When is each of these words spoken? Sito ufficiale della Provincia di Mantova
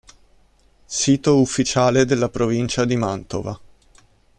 Sito 0.87 1.39
ufficiale 1.39 2.05
della 2.05 2.27
Provincia 2.29 2.85
di 2.85 2.95
Mantova 2.95 3.59